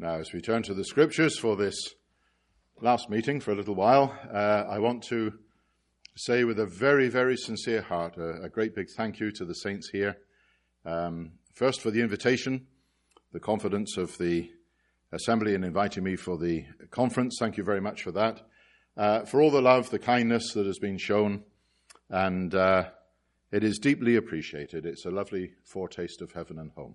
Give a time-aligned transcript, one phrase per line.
[0.00, 1.76] Now, as we turn to the scriptures for this
[2.80, 5.34] last meeting for a little while, uh, I want to
[6.16, 9.54] say with a very, very sincere heart a, a great big thank you to the
[9.54, 10.16] saints here.
[10.86, 12.66] Um, first, for the invitation,
[13.34, 14.50] the confidence of the
[15.12, 17.36] assembly in inviting me for the conference.
[17.38, 18.40] Thank you very much for that.
[18.96, 21.42] Uh, for all the love, the kindness that has been shown,
[22.08, 22.84] and uh,
[23.52, 24.86] it is deeply appreciated.
[24.86, 26.94] It's a lovely foretaste of heaven and home.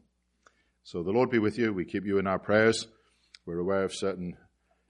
[0.82, 1.72] So the Lord be with you.
[1.72, 2.88] We keep you in our prayers.
[3.45, 4.38] We're aware of certain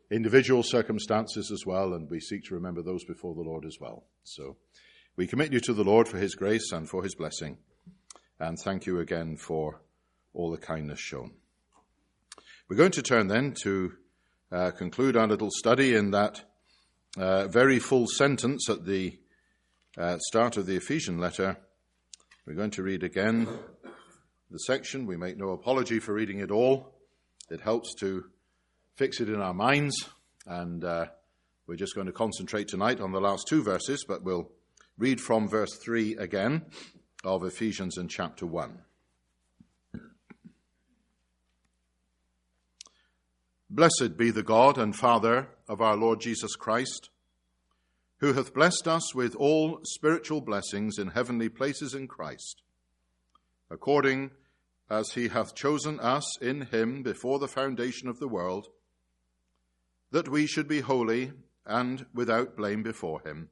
[0.10, 4.06] individual circumstances as well, and we seek to remember those before the Lord as well.
[4.24, 4.56] So
[5.18, 7.58] we commit you to the Lord for his grace and for his blessing.
[8.40, 9.82] And thank you again for
[10.34, 11.32] all the kindness shown.
[12.70, 13.94] We're going to turn then to
[14.52, 16.42] uh, conclude our little study in that
[17.18, 19.20] uh, very full sentence at the
[19.98, 21.58] uh, start of the Ephesian letter.
[22.46, 23.48] We're going to read again
[24.50, 25.06] the section.
[25.06, 26.94] We make no apology for reading it all.
[27.50, 28.26] It helps to
[28.96, 30.10] fix it in our minds,
[30.46, 31.06] and uh,
[31.68, 34.52] we're just going to concentrate tonight on the last two verses, but we'll
[34.98, 36.66] read from verse 3 again
[37.24, 38.80] of Ephesians in chapter 1.
[43.70, 47.10] Blessed be the God and Father of our Lord Jesus Christ,
[48.20, 52.62] who hath blessed us with all spiritual blessings in heavenly places in Christ
[53.70, 54.32] according
[54.90, 58.68] as he hath chosen us in him before the foundation of the world,
[60.16, 61.34] that we should be holy
[61.66, 63.50] and without blame before him.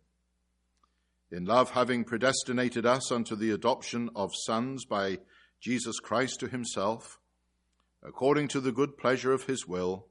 [1.30, 5.17] In love, having predestinated us unto the adoption of sons by
[5.59, 7.19] Jesus Christ to himself,
[8.02, 10.08] according to the good pleasure of his will,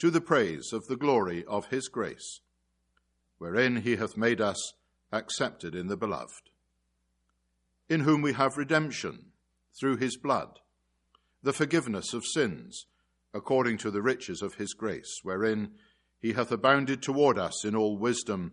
[0.00, 2.40] to the praise of the glory of his grace,
[3.38, 4.72] wherein he hath made us
[5.12, 6.50] accepted in the beloved
[7.88, 9.26] in whom we have redemption
[9.78, 10.58] through his blood,
[11.44, 12.86] the forgiveness of sins,
[13.34, 15.72] according to the riches of his grace, wherein
[16.20, 18.52] he hath abounded toward us in all wisdom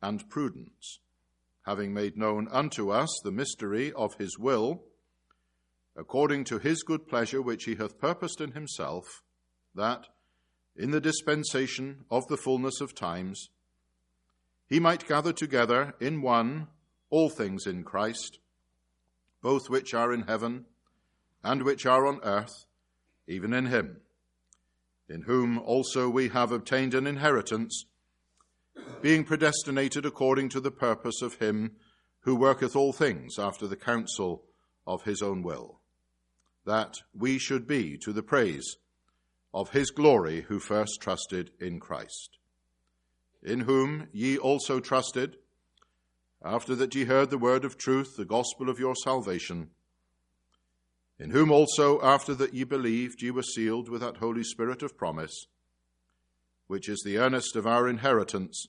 [0.00, 0.98] and prudence,
[1.66, 4.82] having made known unto us the mystery of his will,
[5.94, 9.22] according to his good pleasure which he hath purposed in himself,
[9.74, 10.06] that,
[10.74, 13.50] in the dispensation of the fullness of times,
[14.66, 16.66] he might gather together in one
[17.10, 18.38] all things in Christ,
[19.42, 20.64] both which are in heaven
[21.44, 22.64] and which are on earth,
[23.28, 24.00] even in him,
[25.12, 27.84] in whom also we have obtained an inheritance,
[29.02, 31.72] being predestinated according to the purpose of him
[32.20, 34.44] who worketh all things after the counsel
[34.86, 35.80] of his own will,
[36.64, 38.76] that we should be to the praise
[39.52, 42.38] of his glory who first trusted in Christ,
[43.42, 45.36] in whom ye also trusted
[46.44, 49.70] after that ye heard the word of truth, the gospel of your salvation,
[51.22, 54.98] in whom also, after that ye believed, ye were sealed with that Holy Spirit of
[54.98, 55.46] promise,
[56.66, 58.66] which is the earnest of our inheritance,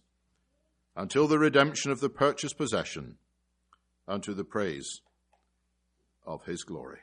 [0.95, 3.17] until the redemption of the purchased possession,
[4.07, 5.01] unto the praise
[6.27, 6.99] of his glory.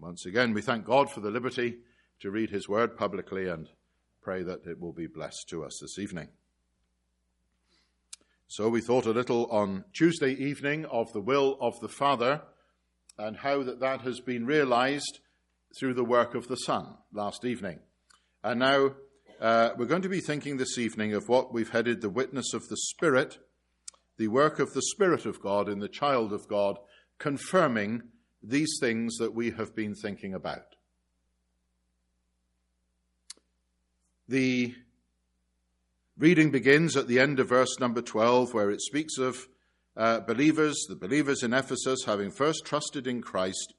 [0.00, 1.76] Once again, we thank God for the liberty
[2.18, 3.68] to read his word publicly and
[4.20, 6.26] pray that it will be blessed to us this evening.
[8.48, 12.42] So we thought a little on Tuesday evening of the will of the Father
[13.18, 15.20] and how that that has been realized
[15.78, 17.80] through the work of the Son last evening.
[18.42, 18.94] And now
[19.40, 22.68] uh, we're going to be thinking this evening of what we've headed the witness of
[22.68, 23.38] the Spirit,
[24.16, 26.78] the work of the Spirit of God in the child of God,
[27.18, 28.02] confirming
[28.42, 30.76] these things that we have been thinking about.
[34.28, 34.74] The
[36.18, 39.48] Reading begins at the end of verse number 12, where it speaks of
[39.96, 43.74] uh, believers, the believers in Ephesus, having first trusted in Christ.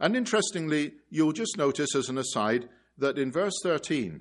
[0.00, 2.68] And interestingly, you'll just notice as an aside
[2.98, 4.20] that in verse 13,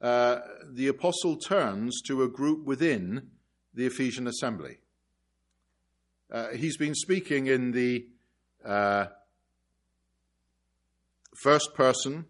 [0.00, 0.38] uh,
[0.68, 3.30] the apostle turns to a group within
[3.72, 4.78] the Ephesian assembly.
[6.30, 8.06] Uh, he's been speaking in the
[8.64, 9.06] uh,
[11.34, 12.26] first person,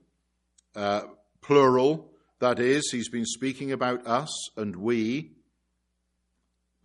[0.75, 1.03] uh,
[1.41, 5.33] plural, that is, he's been speaking about us and we.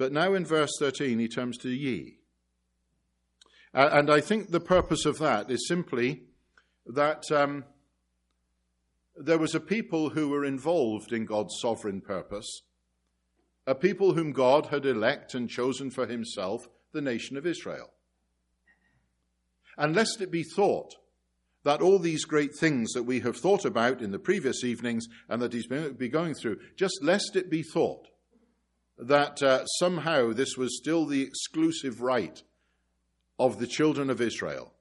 [0.01, 2.17] But now in verse 13, he turns to ye.
[3.71, 6.23] And I think the purpose of that is simply
[6.87, 7.65] that um,
[9.15, 12.63] there was a people who were involved in God's sovereign purpose,
[13.67, 17.91] a people whom God had elect and chosen for himself, the nation of Israel.
[19.77, 20.95] And lest it be thought
[21.63, 25.39] that all these great things that we have thought about in the previous evenings and
[25.43, 28.07] that he's been be going through, just lest it be thought
[29.01, 32.41] that uh, somehow this was still the exclusive right
[33.37, 34.73] of the children of Israel.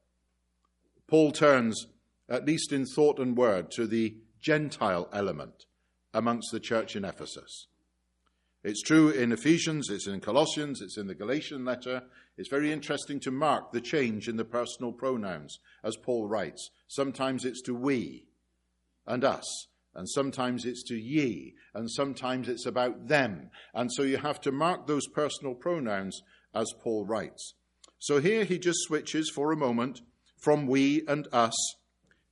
[1.08, 1.86] Paul turns
[2.30, 5.66] at least in thought and word, to the Gentile element
[6.14, 7.66] amongst the church in Ephesus.
[8.62, 12.04] It's true in Ephesians, it's in Colossians, it's in the Galatian letter.
[12.38, 16.70] It's very interesting to mark the change in the personal pronouns, as Paul writes.
[16.86, 18.28] Sometimes it's to we
[19.06, 23.50] and us, and sometimes it's to ye, and sometimes it's about them.
[23.74, 26.22] And so you have to mark those personal pronouns
[26.54, 27.54] as Paul writes.
[27.98, 30.00] So here he just switches for a moment
[30.38, 31.54] from we and us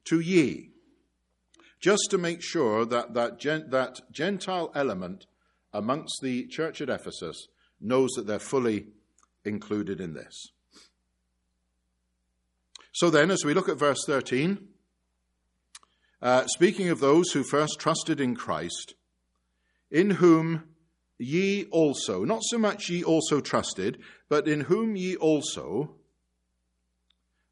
[0.06, 0.70] to ye,
[1.80, 5.26] just to make sure that that, gen- that Gentile element
[5.72, 7.48] amongst the church at Ephesus
[7.80, 8.86] knows that they're fully
[9.44, 10.52] included in this.
[12.92, 14.58] So then, as we look at verse 13,
[16.20, 18.94] uh, speaking of those who first trusted in Christ,
[19.90, 20.64] in whom
[21.18, 23.98] ye also, not so much ye also trusted,
[24.28, 25.96] but in whom ye also,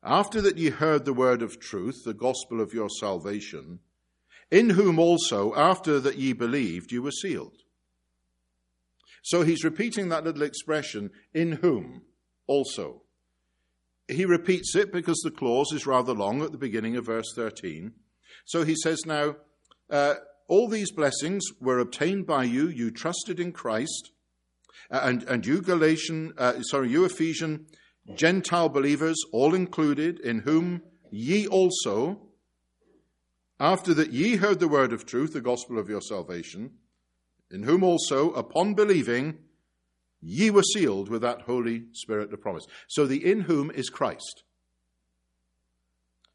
[0.03, 3.81] after that ye heard the word of truth, the gospel of your salvation,
[4.51, 7.63] in whom also, after that ye believed, you were sealed.
[9.23, 12.03] So he's repeating that little expression, in whom
[12.47, 13.03] also.
[14.07, 17.93] He repeats it because the clause is rather long at the beginning of verse 13.
[18.44, 19.37] So he says now,
[19.91, 20.15] uh,
[20.49, 22.69] all these blessings were obtained by you.
[22.69, 24.11] You trusted in Christ.
[24.91, 27.67] Uh, and, and you Galatian, uh, sorry, you Ephesian
[28.15, 32.21] Gentile believers, all included, in whom ye also,
[33.59, 36.73] after that ye heard the word of truth, the gospel of your salvation,
[37.50, 39.39] in whom also, upon believing,
[40.21, 42.67] ye were sealed with that Holy Spirit of promise.
[42.89, 44.44] So the in whom is Christ.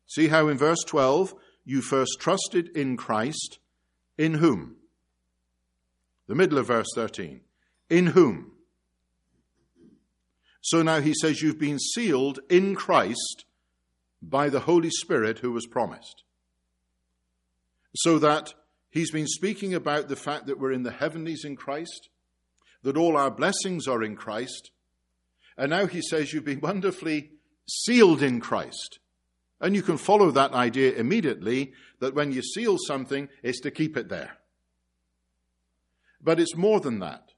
[0.08, 3.60] See how in verse 12, you first trusted in Christ,
[4.18, 4.78] in whom?
[6.28, 7.42] The middle of verse 13.
[7.90, 8.52] In whom?
[10.62, 13.46] So now he says you've been sealed in Christ
[14.22, 16.24] by the Holy Spirit who was promised.
[17.96, 18.54] So that
[18.90, 22.10] he's been speaking about the fact that we're in the heavenlies in Christ,
[22.84, 24.72] that all our blessings are in Christ,
[25.58, 27.32] and now he says you've been wonderfully
[27.68, 29.00] sealed in Christ.
[29.62, 33.96] And you can follow that idea immediately that when you seal something, it's to keep
[33.96, 34.32] it there.
[36.20, 37.30] But it's more than that.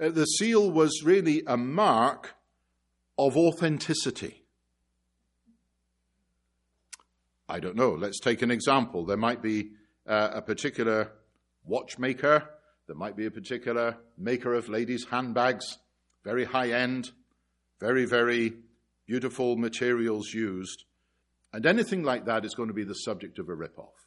[0.00, 2.34] Uh, the seal was really a mark
[3.16, 4.42] of authenticity.
[7.48, 7.90] I don't know.
[7.92, 9.04] Let's take an example.
[9.04, 9.70] There might be
[10.06, 11.12] uh, a particular
[11.64, 12.48] watchmaker,
[12.88, 15.78] there might be a particular maker of ladies' handbags,
[16.24, 17.12] very high end,
[17.78, 18.54] very, very
[19.06, 20.84] beautiful materials used.
[21.52, 24.06] And anything like that is going to be the subject of a rip-off.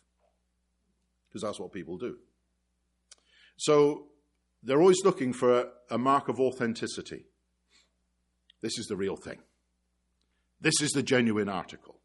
[1.30, 2.18] Because that's what people do.
[3.58, 4.08] So
[4.64, 7.26] they're always looking for a, mark of authenticity.
[8.62, 9.40] This is the real thing.
[10.60, 12.00] This is the genuine article.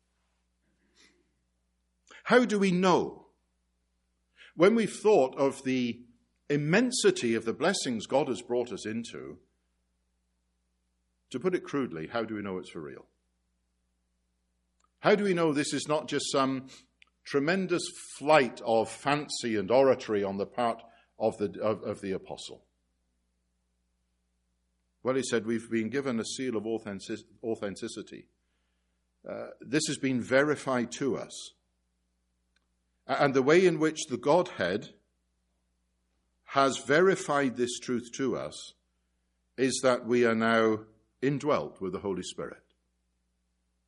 [2.24, 3.26] How do we know?
[4.54, 6.02] When we've thought of the
[6.50, 9.38] immensity of the blessings God has brought us into,
[11.30, 13.06] to put it crudely, how do we know it's for real?
[15.00, 16.66] How do we know this is not just some
[17.24, 17.82] tremendous
[18.18, 20.82] flight of fancy and oratory on the part
[21.18, 22.62] of the, of, of the apostle?
[25.02, 28.26] Well, he said, we've been given a seal of authenticity.
[29.28, 31.52] Uh, this has been verified to us.
[33.06, 34.90] And the way in which the Godhead
[36.44, 38.74] has verified this truth to us
[39.56, 40.80] is that we are now
[41.22, 42.62] indwelt with the Holy Spirit.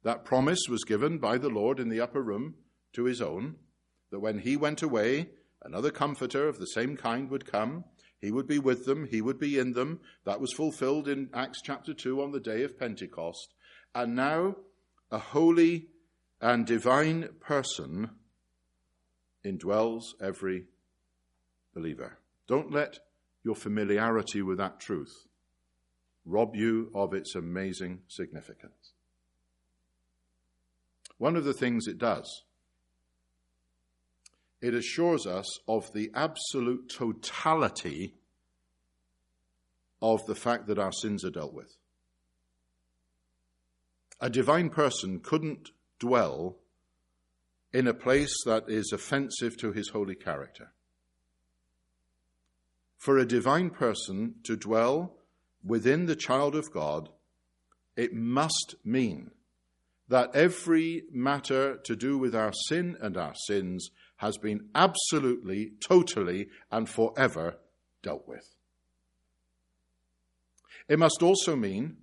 [0.02, 2.54] That promise was given by the Lord in the upper room
[2.94, 3.56] to his own,
[4.10, 5.30] that when he went away,
[5.62, 7.84] another comforter of the same kind would come.
[8.20, 10.00] He would be with them, he would be in them.
[10.24, 13.54] That was fulfilled in Acts chapter 2 on the day of Pentecost.
[13.94, 14.56] And now,
[15.10, 15.88] a holy
[16.40, 18.10] and divine person
[19.44, 20.66] indwells every
[21.74, 22.18] believer.
[22.46, 22.98] Don't let
[23.44, 25.26] your familiarity with that truth
[26.24, 28.92] rob you of its amazing significance.
[31.22, 32.42] One of the things it does,
[34.60, 38.16] it assures us of the absolute totality
[40.02, 41.76] of the fact that our sins are dealt with.
[44.20, 46.56] A divine person couldn't dwell
[47.72, 50.72] in a place that is offensive to his holy character.
[52.98, 55.14] For a divine person to dwell
[55.64, 57.10] within the child of God,
[57.94, 59.30] it must mean
[60.12, 66.48] that every matter to do with our sin and our sins has been absolutely, totally,
[66.70, 67.56] and forever
[68.02, 68.44] dealt with.
[70.86, 71.96] It must also mean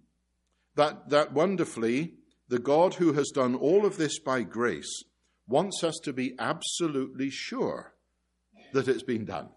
[0.73, 2.15] that, that wonderfully,
[2.47, 5.03] the God who has done all of this by grace
[5.47, 7.93] wants us to be absolutely sure
[8.73, 9.49] that it's been done,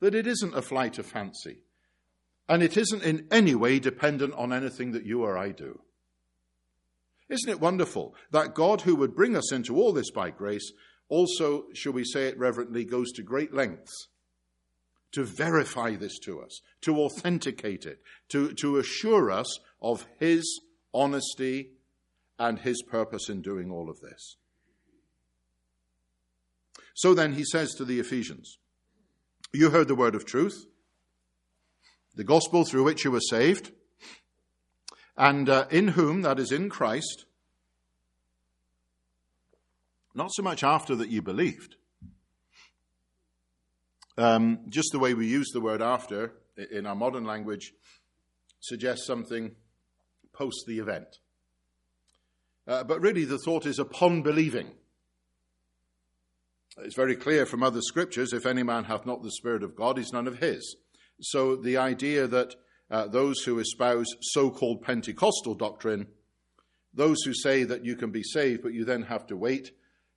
[0.00, 1.62] that it isn't a flight of fancy,
[2.48, 5.78] and it isn't in any way dependent on anything that you or I do.
[7.30, 10.72] Isn't it wonderful that God, who would bring us into all this by grace,
[11.08, 14.08] also, shall we say it reverently, goes to great lengths
[15.12, 20.60] to verify this to us, to authenticate it, to, to assure us of His
[20.94, 21.72] honesty
[22.38, 24.36] and His purpose in doing all of this.
[26.94, 28.58] So then he says to the Ephesians,
[29.52, 30.66] You heard the word of truth,
[32.14, 33.72] the gospel through which you were saved,
[35.20, 37.26] and uh, in whom, that is in Christ,
[40.14, 41.76] not so much after that you believed.
[44.16, 46.32] Um, just the way we use the word after
[46.72, 47.74] in our modern language
[48.60, 49.54] suggests something
[50.32, 51.18] post the event.
[52.66, 54.70] Uh, but really, the thought is upon believing.
[56.78, 59.98] It's very clear from other scriptures if any man hath not the Spirit of God,
[59.98, 60.76] he's none of his.
[61.20, 62.54] So the idea that
[62.90, 66.06] uh, those who espouse so called Pentecostal doctrine,
[66.92, 69.72] those who say that you can be saved, but you then have to wait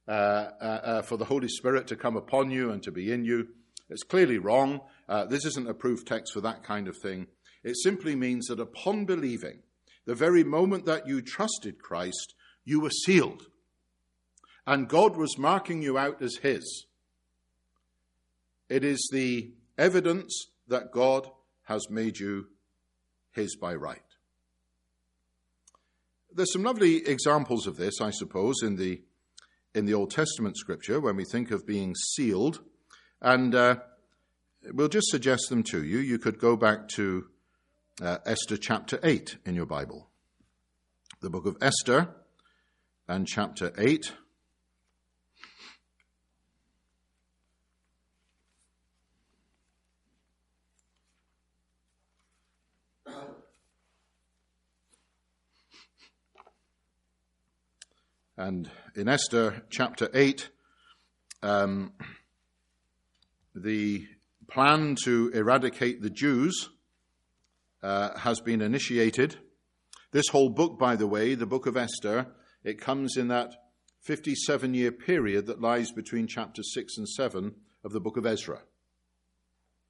[0.07, 3.23] uh, uh, uh, for the Holy Spirit to come upon you and to be in
[3.23, 3.47] you,
[3.89, 4.81] it's clearly wrong.
[5.07, 7.27] Uh, this isn't a proof text for that kind of thing.
[7.63, 9.59] It simply means that upon believing,
[10.05, 12.33] the very moment that you trusted Christ,
[12.65, 13.43] you were sealed.
[14.65, 16.85] And God was marking you out as His.
[18.67, 21.29] It is the evidence that God
[21.63, 22.47] has made you
[23.33, 23.99] His by right.
[26.33, 29.01] There's some lovely examples of this, I suppose, in the,
[29.75, 32.61] in the Old Testament scripture when we think of being sealed.
[33.21, 33.77] And uh,
[34.71, 35.99] we'll just suggest them to you.
[35.99, 37.27] You could go back to
[38.01, 40.09] uh, Esther chapter 8 in your Bible.
[41.21, 42.09] The book of Esther
[43.07, 44.13] and chapter 8.
[58.37, 60.49] And in Esther chapter 8,
[61.43, 61.93] um,
[63.53, 64.07] the
[64.49, 66.69] plan to eradicate the Jews
[67.83, 69.37] uh, has been initiated.
[70.11, 72.27] This whole book, by the way, the book of Esther,
[72.63, 73.53] it comes in that
[74.01, 78.61] 57 year period that lies between chapter 6 and 7 of the book of Ezra.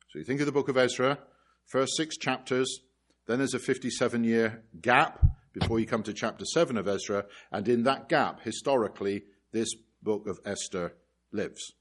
[0.10, 1.18] So you think of the book of Ezra,
[1.66, 2.82] first six chapters,
[3.26, 5.24] then there's a 57 year gap
[5.54, 10.28] before you come to chapter 7 of Ezra, and in that gap, historically, this book
[10.28, 10.94] of Esther
[11.32, 11.74] lives.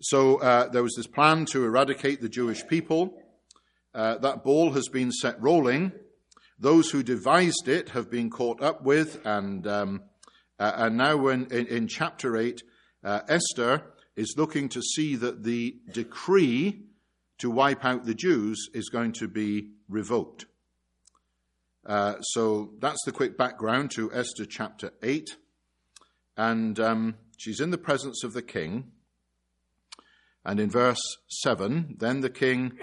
[0.00, 3.22] So uh, there was this plan to eradicate the Jewish people.
[3.94, 5.92] Uh, that ball has been set rolling.
[6.58, 10.02] Those who devised it have been caught up with, and um,
[10.58, 12.62] uh, and now when in, in chapter eight,
[13.02, 13.82] uh, Esther
[14.16, 16.82] is looking to see that the decree
[17.38, 20.44] to wipe out the Jews is going to be revoked.
[21.84, 25.36] Uh, so that's the quick background to Esther chapter 8.
[26.36, 28.92] And um, she's in the presence of the king.
[30.44, 32.78] And in verse 7, then the king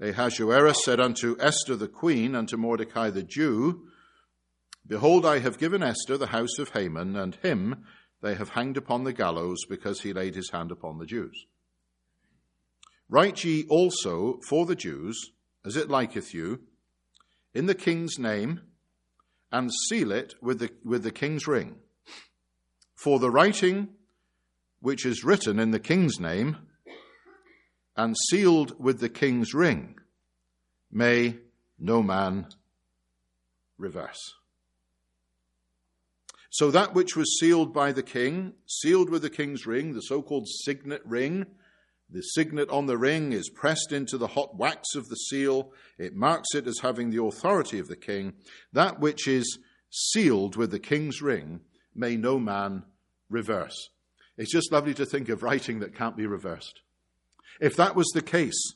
[0.00, 3.86] Ahasuerus said unto Esther the queen, unto Mordecai the Jew,
[4.86, 7.84] Behold, I have given Esther the house of Haman, and him
[8.22, 11.46] they have hanged upon the gallows because he laid his hand upon the Jews.
[13.08, 15.32] Write ye also for the Jews,
[15.64, 16.60] as it liketh you,
[17.54, 18.60] in the king's name,
[19.52, 21.76] and seal it with the, with the king's ring.
[22.94, 23.88] For the writing
[24.80, 26.56] which is written in the king's name
[27.96, 29.98] and sealed with the king's ring
[30.90, 31.36] may
[31.78, 32.46] no man
[33.78, 34.34] reverse.
[36.50, 40.20] So that which was sealed by the king, sealed with the king's ring, the so
[40.20, 41.46] called signet ring,
[42.12, 45.72] the signet on the ring is pressed into the hot wax of the seal.
[45.98, 48.34] It marks it as having the authority of the king.
[48.72, 49.58] That which is
[49.90, 51.60] sealed with the king's ring
[51.94, 52.84] may no man
[53.28, 53.90] reverse.
[54.36, 56.80] It's just lovely to think of writing that can't be reversed.
[57.60, 58.74] If that was the case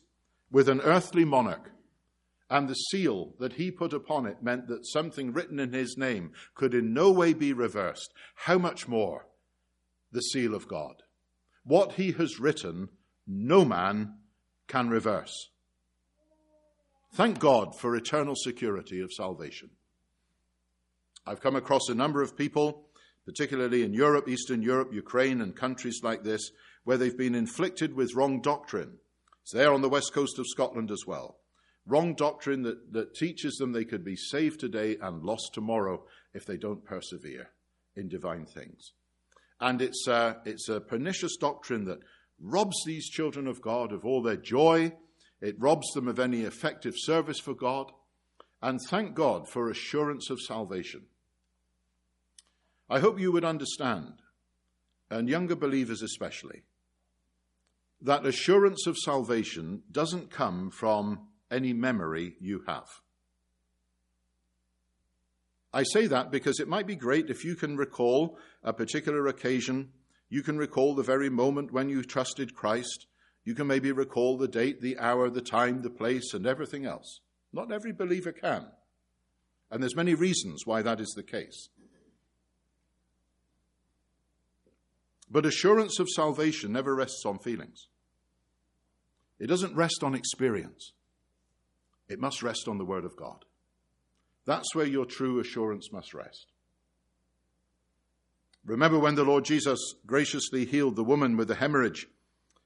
[0.50, 1.70] with an earthly monarch,
[2.50, 6.30] and the seal that he put upon it meant that something written in his name
[6.54, 9.26] could in no way be reversed, how much more
[10.12, 11.02] the seal of God?
[11.64, 12.90] What he has written
[13.26, 14.14] no man
[14.66, 15.50] can reverse.
[17.12, 19.70] Thank God for eternal security of salvation.
[21.26, 22.88] I've come across a number of people,
[23.24, 26.50] particularly in Europe, Eastern Europe, Ukraine, and countries like this,
[26.84, 28.98] where they've been inflicted with wrong doctrine.
[29.42, 31.38] It's there on the west coast of Scotland as well.
[31.86, 36.46] Wrong doctrine that, that teaches them they could be saved today and lost tomorrow if
[36.46, 37.50] they don't persevere
[37.94, 38.92] in divine things.
[39.60, 42.00] And it's a, it's a pernicious doctrine that
[42.40, 44.92] robs these children of God of all their joy.
[45.40, 47.92] It robs them of any effective service for God.
[48.62, 51.02] And thank God for assurance of salvation.
[52.88, 54.20] I hope you would understand,
[55.10, 56.62] and younger believers especially,
[58.00, 62.88] that assurance of salvation doesn't come from any memory you have.
[65.72, 69.90] I say that because it might be great if you can recall a particular occasion,
[70.28, 73.06] you can recall the very moment when you trusted Christ,
[73.44, 77.20] you can maybe recall the date, the hour, the time, the place, and everything else.
[77.52, 78.66] Not every believer can.
[79.70, 81.68] And there's many reasons why that is the case.
[85.30, 87.88] But assurance of salvation never rests on feelings.
[89.38, 90.92] It doesn't rest on experience.
[92.08, 93.44] It must rest on the Word of God.
[94.46, 96.52] That's where your true assurance must rest.
[98.64, 102.06] Remember when the Lord Jesus graciously healed the woman with the hemorrhage,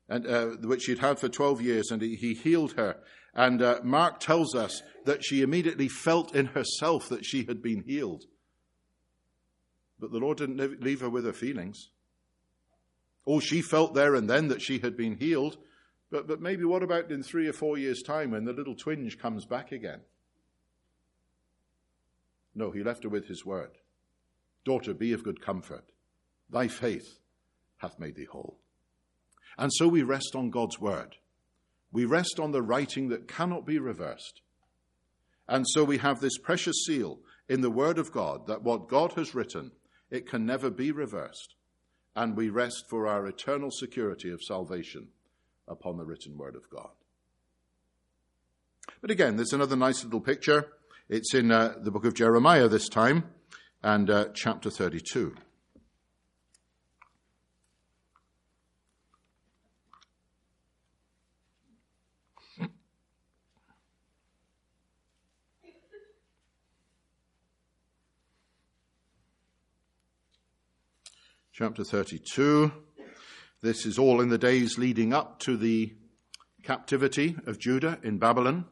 [0.08, 2.96] and, uh, which she'd had for 12 years, and he, he healed her.
[3.34, 7.82] And uh, Mark tells us that she immediately felt in herself that she had been
[7.82, 8.24] healed.
[10.00, 11.90] But the Lord didn't leave her with her feelings.
[13.26, 15.58] Oh, she felt there and then that she had been healed,
[16.10, 19.18] but, but maybe what about in three or four years' time when the little twinge
[19.18, 20.00] comes back again?
[22.54, 23.70] No, he left her with his word.
[24.68, 25.86] Daughter, be of good comfort.
[26.50, 27.20] Thy faith
[27.78, 28.58] hath made thee whole.
[29.56, 31.16] And so we rest on God's word.
[31.90, 34.42] We rest on the writing that cannot be reversed.
[35.48, 39.14] And so we have this precious seal in the word of God that what God
[39.14, 39.72] has written,
[40.10, 41.54] it can never be reversed.
[42.14, 45.08] And we rest for our eternal security of salvation
[45.66, 46.90] upon the written word of God.
[49.00, 50.72] But again, there's another nice little picture.
[51.08, 53.30] It's in uh, the book of Jeremiah this time,
[53.82, 55.34] and uh, chapter 32.
[71.52, 72.70] Chapter 32.
[73.62, 75.92] This is all in the days leading up to the
[76.62, 78.66] captivity of Judah in Babylon.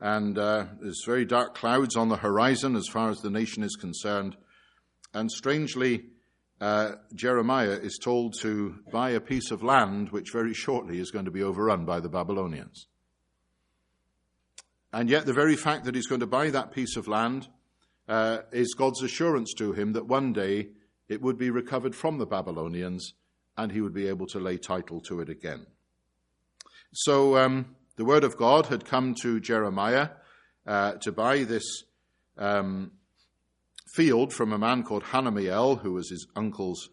[0.00, 3.76] And uh, there's very dark clouds on the horizon as far as the nation is
[3.76, 4.36] concerned.
[5.14, 6.04] And strangely,
[6.60, 11.24] uh, Jeremiah is told to buy a piece of land which very shortly is going
[11.24, 12.88] to be overrun by the Babylonians.
[14.92, 17.48] And yet, the very fact that he's going to buy that piece of land
[18.08, 20.68] uh, is God's assurance to him that one day
[21.08, 23.14] it would be recovered from the Babylonians
[23.56, 25.66] and he would be able to lay title to it again.
[26.92, 30.10] So um, the word of God had come to Jeremiah
[30.66, 31.84] uh, to buy this
[32.38, 32.92] um,
[33.94, 36.90] field from a man called Hanameel, who was his uncle's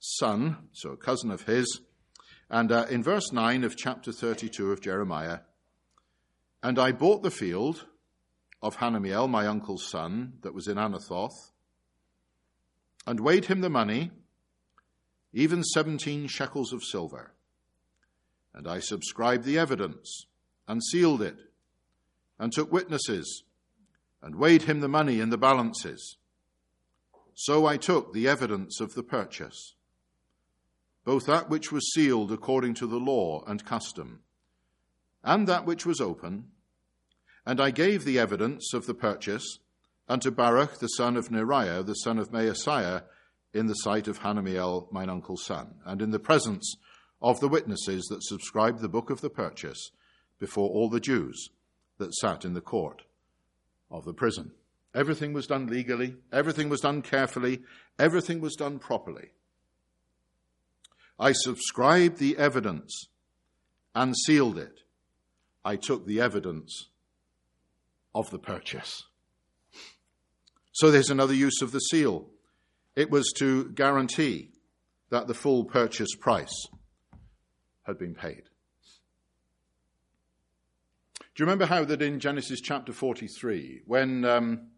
[0.00, 1.80] son, so a cousin of his.
[2.50, 5.40] And uh, in verse 9 of chapter 32 of Jeremiah,
[6.62, 7.86] and I bought the field
[8.60, 11.52] of Hanameel, my uncle's son, that was in Anathoth,
[13.06, 14.10] and weighed him the money
[15.32, 17.32] even seventeen shekels of silver.
[18.54, 20.26] And I subscribed the evidence,
[20.72, 21.36] and sealed it,
[22.38, 23.44] and took witnesses,
[24.22, 26.16] and weighed him the money in the balances.
[27.34, 29.74] So I took the evidence of the purchase,
[31.04, 34.20] both that which was sealed according to the law and custom,
[35.22, 36.46] and that which was open,
[37.44, 39.58] and I gave the evidence of the purchase
[40.08, 43.02] unto Baruch the son of Neriah, the son of Maaseiah,
[43.52, 46.76] in the sight of Hanameel, mine uncle's son, and in the presence
[47.20, 49.90] of the witnesses that subscribed the book of the purchase
[50.42, 51.50] before all the Jews
[51.98, 53.02] that sat in the court
[53.92, 54.50] of the prison.
[54.92, 57.62] Everything was done legally, everything was done carefully,
[57.96, 59.28] everything was done properly.
[61.16, 63.06] I subscribed the evidence
[63.94, 64.80] and sealed it.
[65.64, 66.88] I took the evidence
[68.12, 69.04] of the purchase.
[70.72, 72.26] So there's another use of the seal.
[72.96, 74.50] It was to guarantee
[75.10, 76.66] that the full purchase price
[77.84, 78.42] had been paid.
[81.34, 84.68] Do you remember how that in Genesis chapter 43, when um,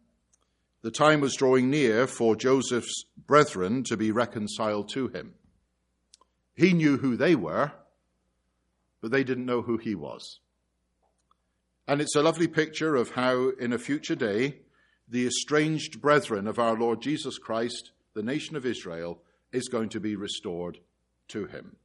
[0.83, 5.35] the time was drawing near for Joseph's brethren to be reconciled to him,
[6.55, 7.73] he knew who they were,
[9.01, 10.38] but they didn't know who he was.
[11.88, 14.59] And it's a lovely picture of how, in a future day,
[15.09, 19.21] the estranged brethren of our Lord Jesus Christ the nation of Israel
[19.53, 20.79] is going to be restored
[21.29, 21.77] to him.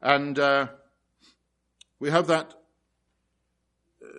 [0.00, 0.68] And uh,
[2.00, 2.54] we have that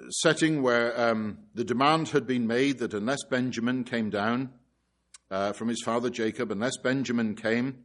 [0.10, 4.52] setting where um, the demand had been made that unless Benjamin came down
[5.32, 7.84] uh, from his father Jacob, unless Benjamin came,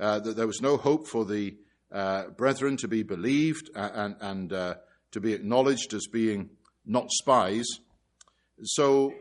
[0.00, 1.56] uh, that there was no hope for the
[1.92, 4.74] uh, brethren to be believed and, and uh,
[5.12, 6.50] to be acknowledged as being
[6.84, 7.66] not spies.
[8.62, 9.12] So,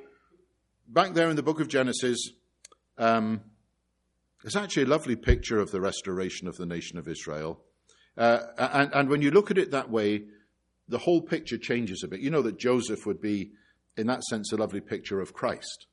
[0.88, 2.18] back there in the book of Genesis,
[2.98, 3.42] um,
[4.44, 7.62] it's actually a lovely picture of the restoration of the nation of Israel.
[8.18, 10.24] Uh, and, and when you look at it that way,
[10.90, 12.22] the whole picture changes a bit.
[12.22, 13.52] You know that Joseph would be,
[13.96, 15.88] in that sense, a lovely picture of Christ.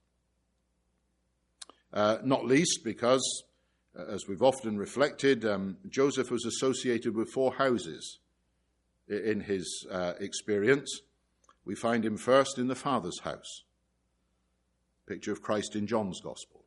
[1.92, 3.44] Uh, not least because,
[3.98, 8.18] uh, as we've often reflected, um, Joseph was associated with four houses
[9.08, 11.00] in his uh, experience.
[11.64, 13.62] We find him first in the Father's house,
[15.06, 16.64] picture of Christ in John's Gospel.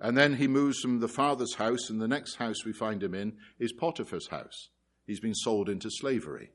[0.00, 3.14] And then he moves from the Father's house, and the next house we find him
[3.14, 4.68] in is Potiphar's house.
[5.06, 6.52] He's been sold into slavery.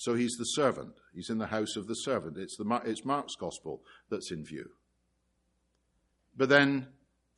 [0.00, 0.94] So he's the servant.
[1.14, 2.38] He's in the house of the servant.
[2.38, 4.70] It's, the, it's Mark's Gospel that's in view.
[6.34, 6.86] But then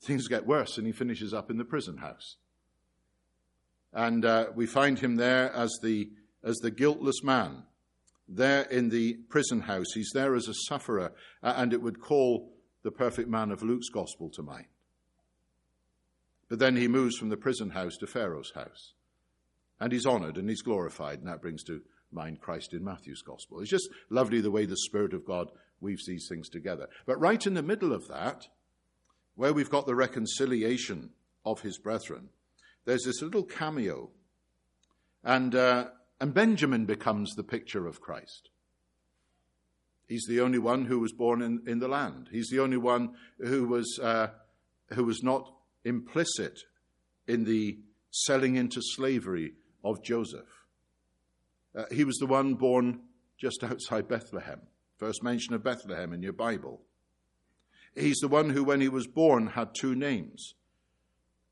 [0.00, 2.36] things get worse and he finishes up in the prison house.
[3.92, 6.10] And uh, we find him there as the,
[6.44, 7.64] as the guiltless man,
[8.28, 9.92] there in the prison house.
[9.92, 11.10] He's there as a sufferer,
[11.42, 12.52] and it would call
[12.84, 14.66] the perfect man of Luke's gospel to mind.
[16.48, 18.92] But then he moves from the prison house to Pharaoh's house.
[19.80, 23.60] And he's honored and he's glorified, and that brings to mind Christ in Matthew's gospel.
[23.60, 25.48] It's just lovely the way the Spirit of God
[25.80, 26.88] weaves these things together.
[27.06, 28.46] But right in the middle of that,
[29.34, 31.10] where we've got the reconciliation
[31.44, 32.28] of his brethren,
[32.84, 34.10] there's this little cameo.
[35.24, 35.86] And, uh,
[36.20, 38.50] and Benjamin becomes the picture of Christ.
[40.08, 42.28] He's the only one who was born in, in the land.
[42.30, 44.28] He's the only one who was, uh,
[44.90, 45.50] who was not
[45.84, 46.60] implicit
[47.26, 47.78] in the
[48.10, 50.61] selling into slavery of Joseph.
[51.74, 53.00] Uh, he was the one born
[53.38, 54.60] just outside Bethlehem.
[54.98, 56.80] First mention of Bethlehem in your Bible.
[57.94, 60.54] He's the one who, when he was born, had two names.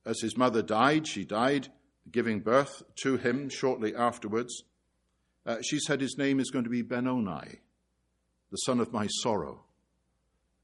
[0.07, 1.69] As his mother died, she died
[2.11, 4.65] giving birth to him shortly afterwards.
[5.47, 7.61] Uh, she said his name is going to be Benoni,
[8.51, 9.65] the son of my sorrow.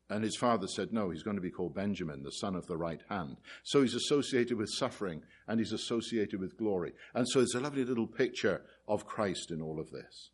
[0.09, 2.77] And his father said, no, he's going to be called Benjamin, the son of the
[2.77, 3.39] right hand.
[3.65, 6.93] So he's associated with suffering and he's associated with glory.
[7.15, 10.31] And so there's a lovely little picture of Christ in all of this.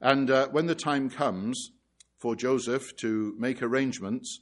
[0.00, 1.70] And uh, when the time comes
[2.18, 4.40] for Joseph to make arrangements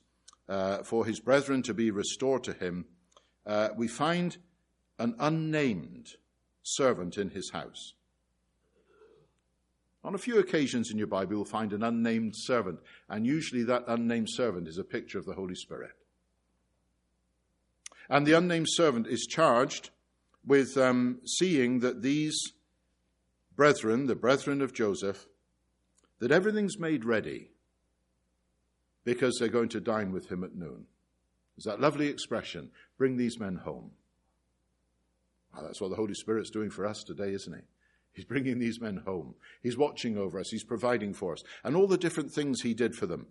[0.48, 2.86] uh, for his brethren to be restored to him,
[3.46, 4.38] uh, we find
[4.98, 6.14] an unnamed
[6.62, 7.92] servant in his house.
[10.04, 13.84] On a few occasions in your Bible, you'll find an unnamed servant, and usually that
[13.88, 15.92] unnamed servant is a picture of the Holy Spirit.
[18.10, 19.88] And the unnamed servant is charged
[20.46, 22.38] with um, seeing that these
[23.56, 25.26] brethren, the brethren of Joseph,
[26.18, 27.50] that everything's made ready
[29.04, 30.84] because they're going to dine with him at noon.
[31.56, 32.70] Is that lovely expression?
[32.98, 33.92] Bring these men home.
[35.54, 37.62] Well, that's what the Holy Spirit's doing for us today, isn't he?
[38.14, 39.34] He's bringing these men home.
[39.62, 40.48] He's watching over us.
[40.50, 41.42] He's providing for us.
[41.62, 43.26] And all the different things he did for them.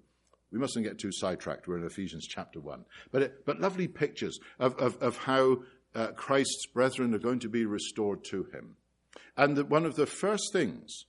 [0.51, 1.67] We mustn't get too sidetracked.
[1.67, 2.85] We're in Ephesians chapter 1.
[3.11, 5.63] But, it, but lovely pictures of, of, of how
[5.95, 8.75] uh, Christ's brethren are going to be restored to him.
[9.35, 11.05] And one of the first things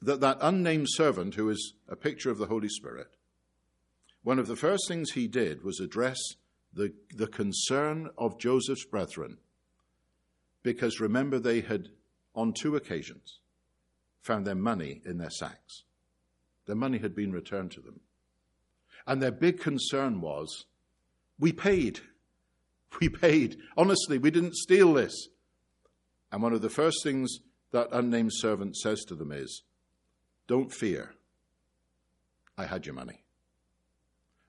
[0.00, 3.08] that that unnamed servant, who is a picture of the Holy Spirit,
[4.22, 6.18] one of the first things he did was address
[6.72, 9.38] the, the concern of Joseph's brethren.
[10.62, 11.88] Because remember, they had,
[12.36, 13.40] on two occasions,
[14.20, 15.82] found their money in their sacks.
[16.66, 18.00] Their money had been returned to them.
[19.06, 20.66] And their big concern was
[21.38, 22.00] we paid.
[23.00, 23.56] We paid.
[23.76, 25.28] Honestly, we didn't steal this.
[26.32, 27.38] And one of the first things
[27.72, 29.62] that unnamed servant says to them is,
[30.46, 31.14] Don't fear.
[32.58, 33.24] I had your money.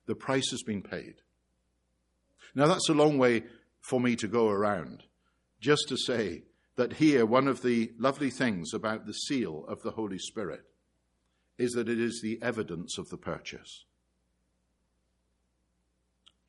[0.05, 1.15] The price has been paid.
[2.55, 3.43] Now, that's a long way
[3.81, 5.03] for me to go around,
[5.59, 6.43] just to say
[6.77, 10.61] that here, one of the lovely things about the seal of the Holy Spirit
[11.57, 13.85] is that it is the evidence of the purchase.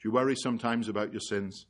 [0.01, 1.67] Do you worry sometimes about your sins?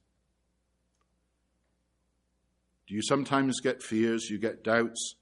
[2.89, 5.15] Do you sometimes get fears, you get doubts,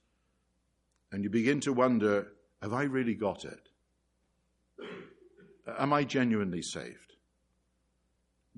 [1.13, 2.29] and you begin to wonder,
[2.63, 3.69] have I really got it?
[5.79, 7.17] Am I genuinely saved?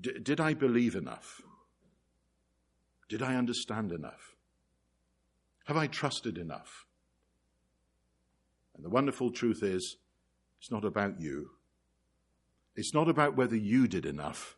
[0.01, 1.43] D- did I believe enough?
[3.09, 4.38] Did I understand enough?
[5.69, 6.87] Have I trusted enough?
[8.75, 9.99] And the wonderful truth is,
[10.59, 11.51] it's not about you.
[12.75, 14.57] It's not about whether you did enough.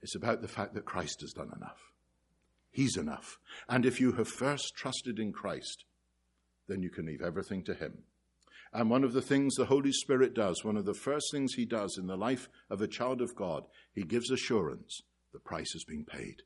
[0.00, 1.92] It's about the fact that Christ has done enough.
[2.70, 3.38] He's enough.
[3.68, 5.84] And if you have first trusted in Christ,
[6.66, 8.04] then you can leave everything to Him.
[8.72, 11.66] And one of the things the Holy Spirit does, one of the first things he
[11.66, 15.02] does in the life of a child of God, he gives assurance
[15.34, 16.36] the price has been paid.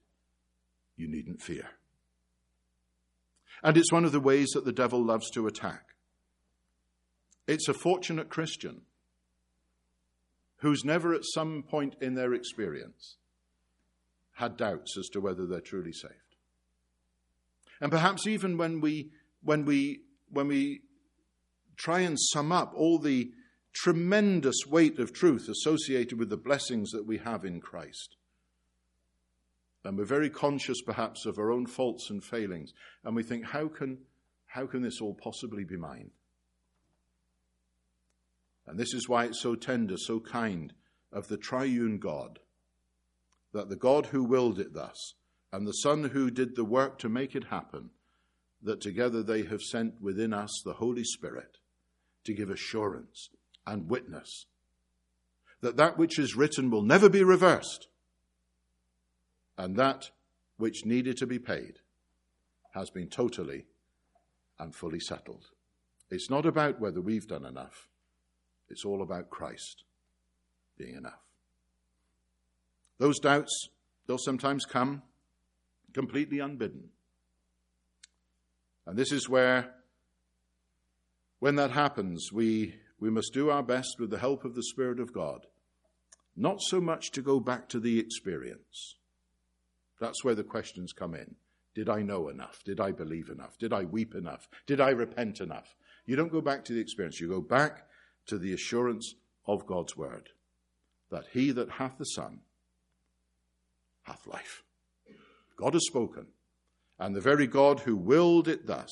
[0.96, 1.68] You needn't fear.
[3.62, 5.94] And it's one of the ways that the devil loves to attack.
[7.46, 8.82] It's a fortunate Christian
[10.58, 13.16] who's never at some point in their experience
[14.34, 16.14] had doubts as to whether they're truly saved.
[17.80, 19.10] And perhaps even when we,
[19.42, 20.82] when we, when we
[21.76, 23.32] try and sum up all the
[23.72, 28.16] tremendous weight of truth associated with the blessings that we have in Christ,
[29.84, 32.72] and we're very conscious perhaps of our own faults and failings,
[33.04, 33.98] and we think, how can,
[34.46, 36.10] how can this all possibly be mine?
[38.66, 40.72] And this is why it's so tender, so kind
[41.12, 42.38] of the triune God,
[43.52, 45.14] that the God who willed it thus,
[45.52, 47.90] and the Son who did the work to make it happen,
[48.62, 51.58] that together they have sent within us the Holy Spirit
[52.24, 53.30] to give assurance
[53.66, 54.46] and witness
[55.62, 57.88] that that which is written will never be reversed,
[59.56, 60.10] and that
[60.56, 61.78] which needed to be paid
[62.74, 63.66] has been totally
[64.58, 65.46] and fully settled.
[66.10, 67.88] It's not about whether we've done enough.
[68.68, 69.84] It's all about Christ
[70.78, 71.20] being enough.
[72.98, 73.68] Those doubts,
[74.06, 75.02] they'll sometimes come
[75.92, 76.90] completely unbidden.
[78.86, 79.74] And this is where,
[81.38, 85.00] when that happens, we, we must do our best with the help of the Spirit
[85.00, 85.46] of God,
[86.36, 88.96] not so much to go back to the experience.
[90.02, 91.36] That's where the questions come in.
[91.76, 92.64] Did I know enough?
[92.64, 93.56] Did I believe enough?
[93.56, 94.48] Did I weep enough?
[94.66, 95.76] Did I repent enough?
[96.06, 97.20] You don't go back to the experience.
[97.20, 97.86] You go back
[98.26, 99.14] to the assurance
[99.46, 100.30] of God's word
[101.12, 102.40] that he that hath the Son
[104.02, 104.64] hath life.
[105.56, 106.26] God has spoken,
[106.98, 108.90] and the very God who willed it thus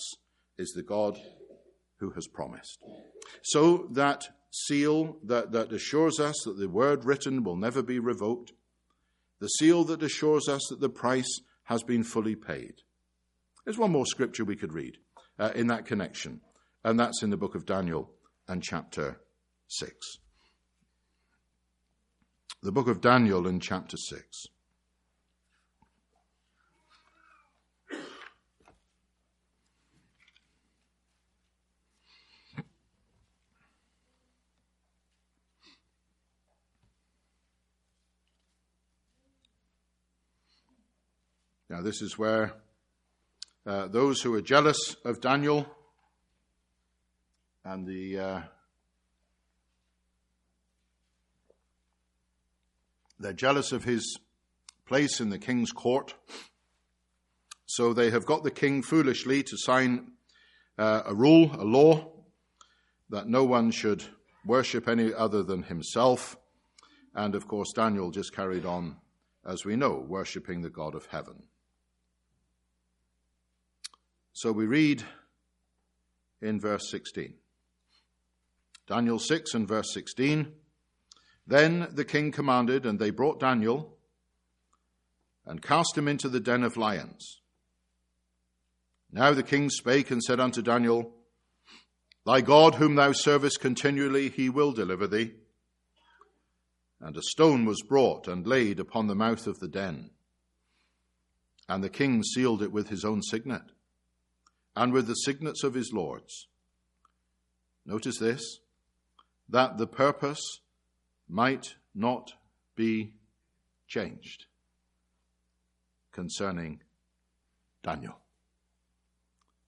[0.58, 1.18] is the God
[1.96, 2.78] who has promised.
[3.42, 8.52] So that seal that, that assures us that the word written will never be revoked,
[9.40, 12.74] the seal that assures us that the price has been fully paid.
[13.64, 14.98] There's one more scripture we could read
[15.38, 16.40] uh, in that connection,
[16.84, 18.10] and that's in the book of Daniel
[18.48, 19.20] and chapter
[19.68, 19.94] 6.
[22.62, 24.46] The book of Daniel in chapter 6.
[41.70, 42.54] Now, this is where
[43.64, 45.66] uh, those who are jealous of Daniel
[47.64, 48.40] and the uh,
[53.20, 54.18] they're jealous of his
[54.84, 56.16] place in the king's court.
[57.66, 60.14] So they have got the king foolishly to sign
[60.76, 62.10] uh, a rule, a law,
[63.10, 64.02] that no one should
[64.44, 66.36] worship any other than himself.
[67.14, 68.96] And of course, Daniel just carried on,
[69.46, 71.44] as we know, worshipping the God of heaven.
[74.32, 75.02] So we read
[76.40, 77.34] in verse 16.
[78.86, 80.52] Daniel 6 and verse 16.
[81.46, 83.96] Then the king commanded, and they brought Daniel
[85.44, 87.40] and cast him into the den of lions.
[89.12, 91.12] Now the king spake and said unto Daniel,
[92.24, 95.32] Thy God, whom thou servest continually, he will deliver thee.
[97.00, 100.10] And a stone was brought and laid upon the mouth of the den.
[101.68, 103.72] And the king sealed it with his own signet
[104.76, 106.46] and with the signets of his lords.
[107.86, 108.60] Notice this
[109.48, 110.60] that the purpose
[111.28, 112.32] might not
[112.76, 113.14] be
[113.88, 114.46] changed
[116.12, 116.80] concerning
[117.82, 118.16] Daniel.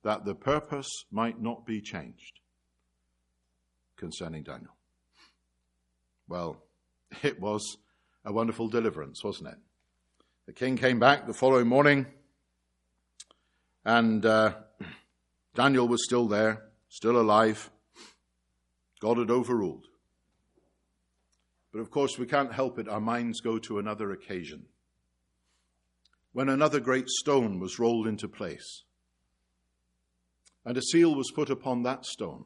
[0.05, 2.41] That the purpose might not be changed
[3.97, 4.75] concerning Daniel.
[6.29, 6.63] Well,
[7.23, 7.77] it was
[8.25, 9.59] a wonderful deliverance, wasn't it?
[10.47, 12.07] The king came back the following morning
[13.85, 14.55] and uh,
[15.55, 17.71] Daniel was still there, still alive.
[19.01, 19.87] God had overruled.
[21.73, 22.89] But of course, we can't help it.
[22.89, 24.67] Our minds go to another occasion
[26.33, 28.85] when another great stone was rolled into place
[30.65, 32.45] and a seal was put upon that stone.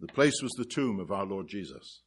[0.00, 2.02] The place was the tomb of our Lord Jesus.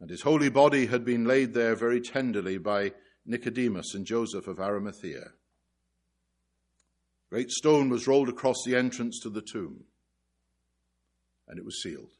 [0.00, 2.92] And his holy body had been laid there very tenderly by
[3.26, 5.32] Nicodemus and Joseph of Arimathea.
[7.30, 9.84] Great stone was rolled across the entrance to the tomb,
[11.46, 12.12] and it was sealed.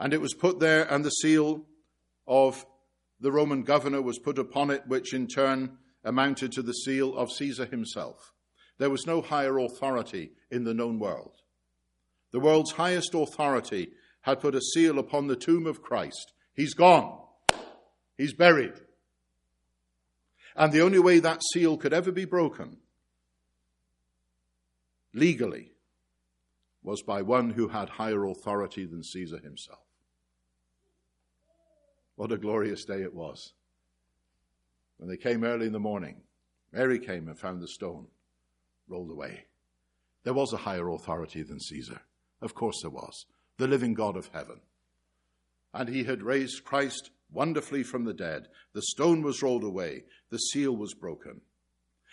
[0.00, 1.66] And it was put there, and the seal
[2.26, 2.64] of
[3.20, 7.30] the Roman governor was put upon it, which in turn amounted to the seal of
[7.30, 8.32] Caesar himself.
[8.78, 11.36] There was no higher authority in the known world.
[12.32, 16.32] The world's highest authority had put a seal upon the tomb of Christ.
[16.54, 17.18] He's gone.
[18.16, 18.74] He's buried.
[20.56, 22.78] And the only way that seal could ever be broken
[25.14, 25.72] legally
[26.82, 29.84] was by one who had higher authority than Caesar himself.
[32.16, 33.52] What a glorious day it was.
[34.98, 36.22] When they came early in the morning,
[36.72, 38.06] Mary came and found the stone
[38.88, 39.44] rolled away.
[40.24, 42.00] There was a higher authority than Caesar.
[42.40, 43.26] Of course there was.
[43.58, 44.60] The living God of heaven.
[45.74, 48.48] And he had raised Christ wonderfully from the dead.
[48.74, 50.04] The stone was rolled away.
[50.30, 51.40] The seal was broken.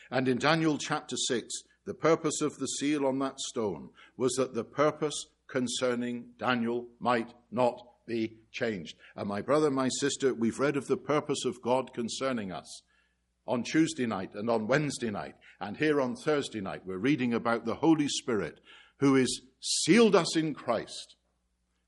[0.10, 4.54] And in Daniel chapter 6, the purpose of the seal on that stone was that
[4.54, 8.96] the purpose concerning Daniel might not be changed.
[9.16, 12.84] And my brother, my sister, we've read of the purpose of God concerning us
[13.48, 15.34] on Tuesday night and on Wednesday night.
[15.60, 18.60] And here on Thursday night, we're reading about the Holy Spirit
[19.00, 21.16] who is sealed us in Christ,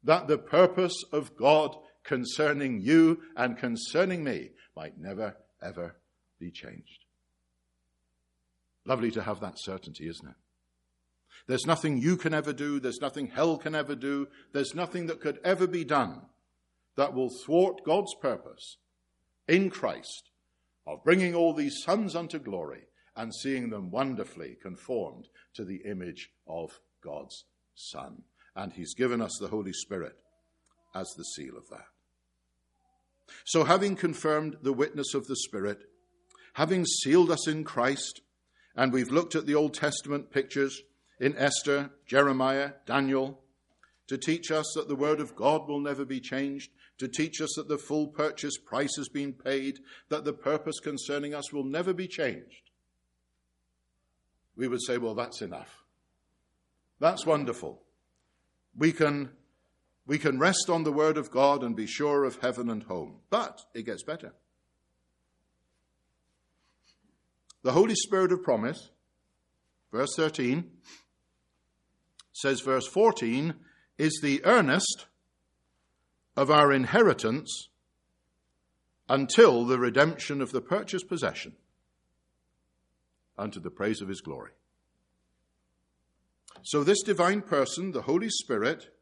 [0.04, 5.96] that the purpose of God concerning you and concerning me might never, ever
[6.40, 7.01] be changed.
[8.86, 10.36] Lovely to have that certainty, isn't it?
[11.48, 15.22] There's nothing you can ever do, there's nothing hell can ever do, there's nothing that
[15.22, 16.22] could ever be done
[16.96, 18.78] that will thwart God's purpose
[19.48, 20.30] in Christ
[20.86, 22.84] of bringing all these sons unto glory
[23.16, 28.24] and seeing them wonderfully conformed to the image of God's Son.
[28.56, 30.16] And He's given us the Holy Spirit
[30.94, 31.86] as the seal of that.
[33.46, 35.84] So, having confirmed the witness of the Spirit,
[36.54, 38.22] having sealed us in Christ,
[38.76, 40.82] and we've looked at the Old Testament pictures
[41.20, 43.42] in Esther, Jeremiah, Daniel,
[44.08, 47.54] to teach us that the Word of God will never be changed, to teach us
[47.56, 49.80] that the full purchase price has been paid,
[50.10, 52.72] that the purpose concerning us will never be changed.
[54.56, 55.84] We would say, well, that's enough.
[57.00, 57.82] That's wonderful.
[58.78, 59.32] We can,
[60.06, 63.22] we can rest on the Word of God and be sure of heaven and home.
[63.30, 64.34] But it gets better.
[67.64, 68.90] The Holy Spirit of promise,
[69.92, 70.70] verse 13,
[72.34, 73.54] says, verse 14,
[73.98, 75.06] is the earnest
[76.36, 77.70] of our inheritance
[79.08, 81.54] until the redemption of the purchased possession
[83.38, 84.52] unto the praise of his glory.
[86.64, 88.94] So, this divine person, the Holy Spirit,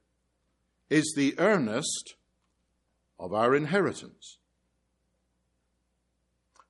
[0.89, 2.15] is the earnest
[3.19, 4.37] of our inheritance.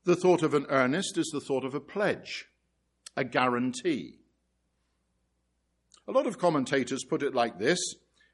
[0.09, 2.47] The thought of an earnest is the thought of a pledge,
[3.15, 4.15] a guarantee.
[6.07, 7.77] A lot of commentators put it like this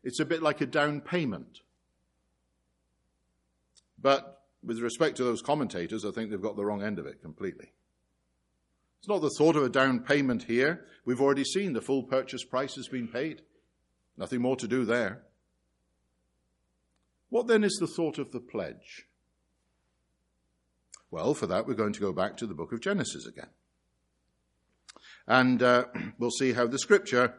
[0.01, 1.59] it's a bit like a down payment.
[4.01, 7.21] But with respect to those commentators, I think they've got the wrong end of it
[7.21, 7.73] completely.
[8.99, 10.85] It's not the thought of a down payment here.
[11.03, 13.41] We've already seen the full purchase price has been paid.
[14.15, 15.23] Nothing more to do there.
[17.27, 19.07] What then is the thought of the pledge?
[21.11, 23.49] Well, for that, we're going to go back to the book of Genesis again.
[25.27, 25.85] And uh,
[26.19, 27.35] we'll see how the scripture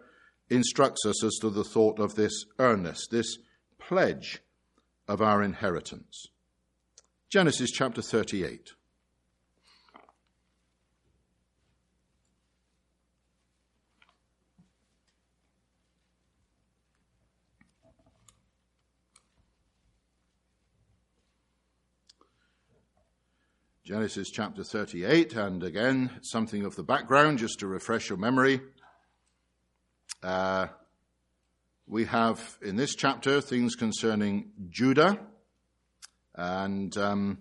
[0.48, 3.38] instructs us as to the thought of this earnest, this
[3.78, 4.40] pledge
[5.08, 6.28] of our inheritance.
[7.28, 8.70] Genesis chapter 38.
[23.86, 28.60] Genesis chapter 38, and again, something of the background just to refresh your memory.
[30.24, 30.66] Uh,
[31.86, 35.20] we have in this chapter things concerning Judah
[36.34, 37.38] and um,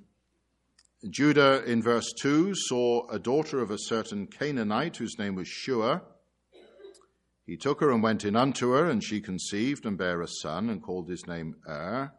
[1.10, 6.04] Judah in verse 2 saw a daughter of a certain Canaanite whose name was Shua.
[7.48, 10.70] He took her and went in unto her, and she conceived and bare a son,
[10.70, 12.12] and called his name Er.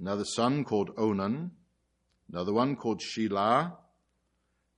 [0.00, 1.50] Another son called Onan,
[2.32, 3.74] another one called Shelah.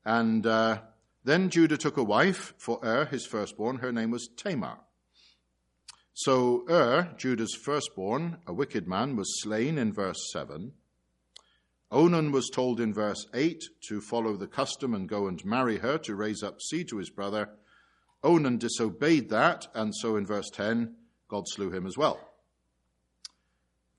[0.04, 0.80] And uh,
[1.24, 3.76] then Judah took a wife for Er, his firstborn.
[3.76, 4.78] Her name was Tamar.
[6.12, 10.72] So Er, Judah's firstborn, a wicked man, was slain in verse 7.
[11.90, 15.96] Onan was told in verse 8 to follow the custom and go and marry her
[15.98, 17.50] to raise up seed to his brother.
[18.22, 20.94] Onan disobeyed that, and so in verse 10,
[21.28, 22.18] God slew him as well.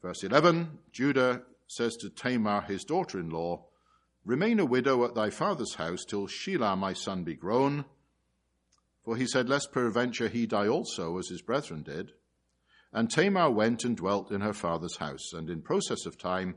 [0.01, 3.65] Verse 11 Judah says to Tamar, his daughter in law,
[4.23, 7.85] Remain a widow at thy father's house till Shelah my son be grown
[9.05, 12.11] for he said, Lest peradventure he die also, as his brethren did.
[12.91, 15.31] And Tamar went and dwelt in her father's house.
[15.31, 16.55] And in process of time,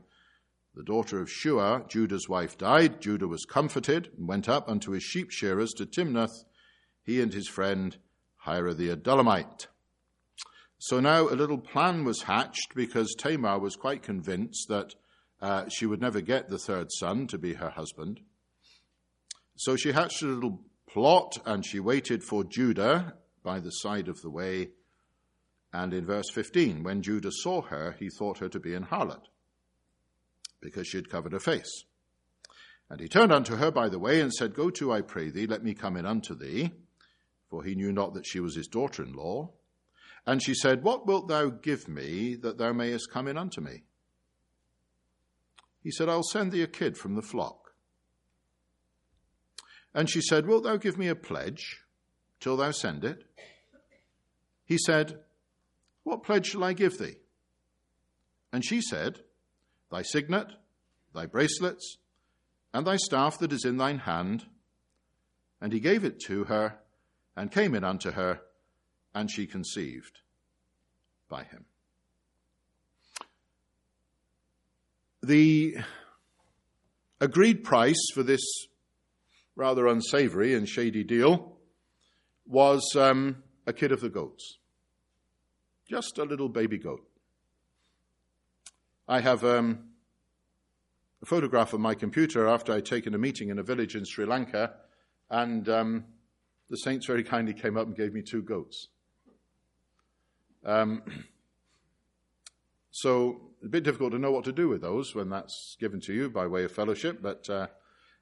[0.73, 3.01] the daughter of Shua, Judah's wife, died.
[3.01, 6.43] Judah was comforted and went up unto his sheep shearers to Timnath
[7.03, 7.97] he and his friend
[8.45, 9.67] Hira the Adullamite.
[10.79, 14.95] So now a little plan was hatched because Tamar was quite convinced that
[15.41, 18.19] uh, she would never get the third son to be her husband.
[19.55, 23.13] So she hatched a little plot and she waited for Judah
[23.43, 24.69] by the side of the way.
[25.71, 29.25] And in verse 15, when Judah saw her, he thought her to be an harlot
[30.61, 31.83] because she had covered her face.
[32.89, 35.45] And he turned unto her by the way and said, Go to, I pray thee,
[35.45, 36.71] let me come in unto thee.
[37.49, 39.51] For he knew not that she was his daughter in law.
[40.25, 43.83] And she said, What wilt thou give me that thou mayest come in unto me?
[45.81, 47.73] He said, I'll send thee a kid from the flock.
[49.93, 51.83] And she said, Wilt thou give me a pledge
[52.39, 53.25] till thou send it?
[54.65, 55.19] He said,
[56.03, 57.17] What pledge shall I give thee?
[58.51, 59.21] And she said,
[59.91, 60.47] Thy signet,
[61.13, 61.97] thy bracelets,
[62.73, 64.45] and thy staff that is in thine hand.
[65.61, 66.79] And he gave it to her,
[67.35, 68.41] and came in unto her,
[69.13, 70.19] and she conceived
[71.27, 71.65] by him.
[75.21, 75.77] The
[77.19, 78.41] agreed price for this
[79.55, 81.57] rather unsavory and shady deal
[82.45, 84.57] was um, a kid of the goats.
[85.89, 87.05] Just a little baby goat.
[89.07, 89.89] I have um,
[91.21, 94.25] a photograph on my computer after I'd taken a meeting in a village in Sri
[94.25, 94.73] Lanka,
[95.29, 96.05] and um,
[96.69, 98.87] the saints very kindly came up and gave me two goats.
[100.63, 101.01] Um,
[102.91, 106.13] so a bit difficult to know what to do with those when that's given to
[106.13, 107.67] you by way of fellowship, but uh,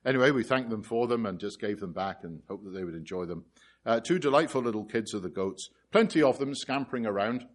[0.06, 2.84] anyway, we thanked them for them and just gave them back and hoped that they
[2.84, 3.46] would enjoy them.
[3.86, 7.46] Uh, two delightful little kids of the goats, plenty of them scampering around,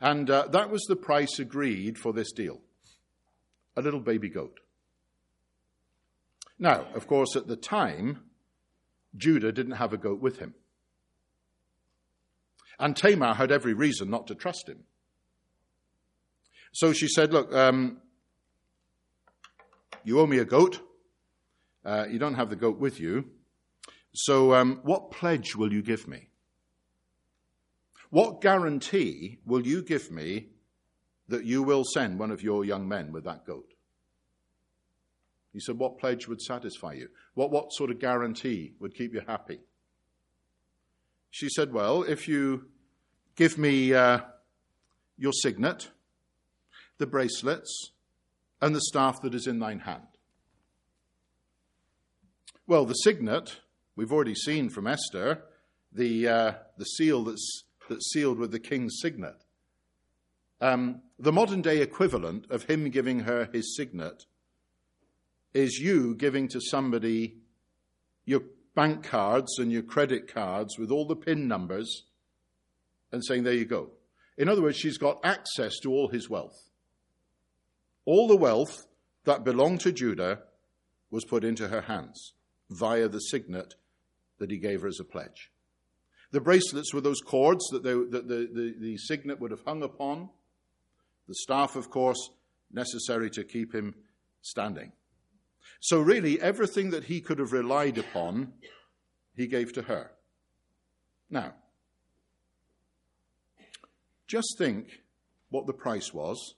[0.00, 2.60] and uh, that was the price agreed for this deal
[3.76, 4.60] a little baby goat.
[6.58, 8.20] Now, of course, at the time,
[9.16, 10.54] Judah didn't have a goat with him.
[12.78, 14.84] And Tamar had every reason not to trust him.
[16.74, 17.98] So she said, Look, um,
[20.02, 20.80] you owe me a goat.
[21.84, 23.26] Uh, you don't have the goat with you.
[24.12, 26.28] So, um, what pledge will you give me?
[28.10, 30.48] What guarantee will you give me
[31.28, 33.72] that you will send one of your young men with that goat?
[35.52, 37.08] He said, What pledge would satisfy you?
[37.34, 39.60] What, what sort of guarantee would keep you happy?
[41.30, 42.66] She said, Well, if you
[43.36, 44.20] give me uh,
[45.16, 45.90] your signet,
[46.98, 47.92] the bracelets,
[48.60, 50.02] and the staff that is in thine hand.
[52.66, 53.60] Well, the signet,
[53.94, 55.42] we've already seen from Esther,
[55.92, 59.44] the, uh, the seal that's, that's sealed with the king's signet.
[60.60, 64.24] Um, the modern day equivalent of him giving her his signet
[65.52, 67.36] is you giving to somebody
[68.24, 68.40] your
[68.74, 72.04] bank cards and your credit cards with all the PIN numbers
[73.12, 73.90] and saying, There you go.
[74.36, 76.56] In other words, she's got access to all his wealth.
[78.04, 78.86] All the wealth
[79.24, 80.40] that belonged to Judah
[81.10, 82.34] was put into her hands
[82.70, 83.74] via the signet
[84.38, 85.50] that he gave her as a pledge.
[86.30, 89.82] The bracelets were those cords that, they, that the, the, the signet would have hung
[89.82, 90.28] upon.
[91.28, 92.30] The staff, of course,
[92.72, 93.94] necessary to keep him
[94.42, 94.92] standing.
[95.80, 98.52] So, really, everything that he could have relied upon,
[99.36, 100.10] he gave to her.
[101.30, 101.54] Now,
[104.26, 105.00] just think
[105.50, 106.54] what the price was,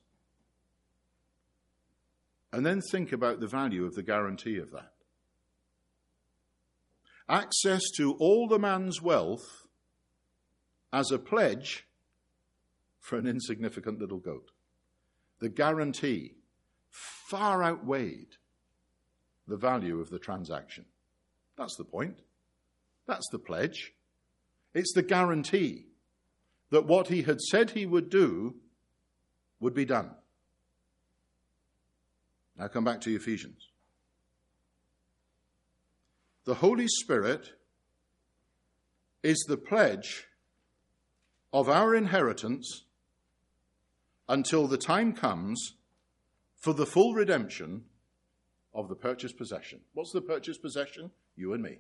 [2.52, 4.92] and then think about the value of the guarantee of that.
[7.28, 9.66] Access to all the man's wealth
[10.92, 11.86] as a pledge
[13.00, 14.50] for an insignificant little goat.
[15.40, 16.36] The guarantee
[16.90, 18.36] far outweighed
[19.46, 20.86] the value of the transaction.
[21.56, 22.20] That's the point.
[23.06, 23.92] That's the pledge.
[24.74, 25.86] It's the guarantee
[26.70, 28.56] that what he had said he would do
[29.60, 30.10] would be done.
[32.58, 33.68] Now come back to Ephesians.
[36.44, 37.50] The Holy Spirit
[39.22, 40.26] is the pledge
[41.52, 42.84] of our inheritance
[44.28, 45.74] until the time comes
[46.56, 47.84] for the full redemption
[48.74, 49.80] of the purchased possession.
[49.94, 51.10] What's the purchased possession?
[51.34, 51.78] You and me.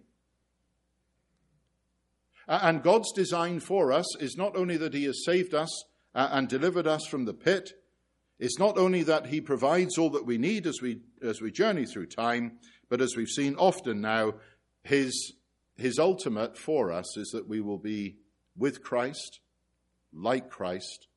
[2.48, 6.86] And God's design for us is not only that He has saved us and delivered
[6.86, 7.72] us from the pit,
[8.38, 11.86] it's not only that He provides all that we need as we, as we journey
[11.86, 12.58] through time,
[12.88, 14.34] but as we've seen often now,
[14.82, 15.34] His,
[15.76, 18.16] His ultimate for us is that we will be
[18.56, 19.40] with Christ,
[20.12, 21.08] like Christ,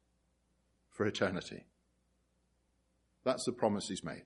[0.89, 1.65] for eternity.
[3.24, 4.24] That's the promise He's made.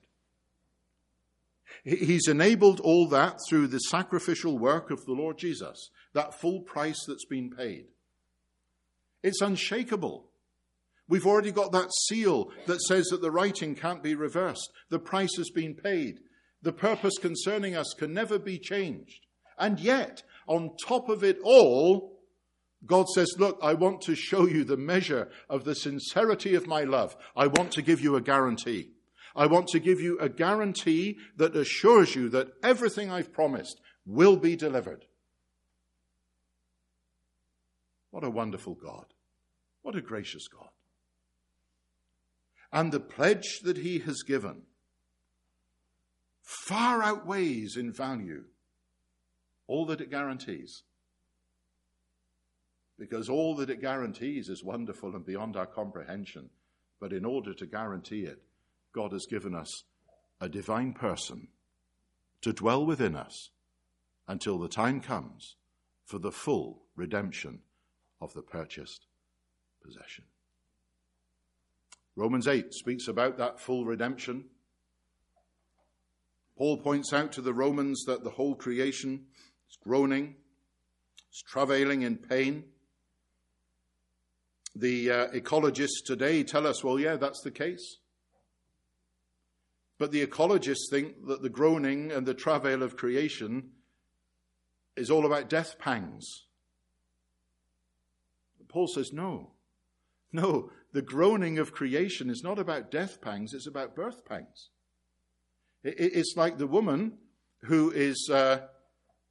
[1.82, 7.04] He's enabled all that through the sacrificial work of the Lord Jesus, that full price
[7.06, 7.86] that's been paid.
[9.22, 10.26] It's unshakable.
[11.08, 14.70] We've already got that seal that says that the writing can't be reversed.
[14.88, 16.20] The price has been paid.
[16.62, 19.26] The purpose concerning us can never be changed.
[19.58, 22.18] And yet, on top of it all,
[22.86, 26.84] God says, Look, I want to show you the measure of the sincerity of my
[26.84, 27.16] love.
[27.36, 28.90] I want to give you a guarantee.
[29.36, 34.36] I want to give you a guarantee that assures you that everything I've promised will
[34.36, 35.04] be delivered.
[38.10, 39.06] What a wonderful God.
[39.82, 40.68] What a gracious God.
[42.74, 44.62] And the pledge that he has given
[46.42, 48.44] far outweighs in value
[49.66, 50.82] all that it guarantees.
[52.98, 56.50] Because all that it guarantees is wonderful and beyond our comprehension.
[57.00, 58.42] But in order to guarantee it,
[58.92, 59.84] God has given us
[60.40, 61.48] a divine person
[62.42, 63.50] to dwell within us
[64.28, 65.56] until the time comes
[66.04, 67.60] for the full redemption
[68.20, 69.06] of the purchased
[69.82, 70.24] possession.
[72.16, 74.44] Romans 8 speaks about that full redemption.
[76.56, 79.26] Paul points out to the Romans that the whole creation
[79.68, 80.36] is groaning,
[81.32, 82.64] is travailing in pain.
[84.76, 87.98] The uh, ecologists today tell us, well, yeah, that's the case.
[89.98, 93.70] But the ecologists think that the groaning and the travail of creation
[94.96, 96.46] is all about death pangs.
[98.68, 99.53] Paul says, no.
[100.34, 104.70] No, the groaning of creation is not about death pangs, it's about birth pangs.
[105.84, 107.18] It's like the woman
[107.62, 108.62] who is, uh,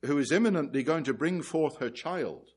[0.06, 2.51] who is imminently going to bring forth her child.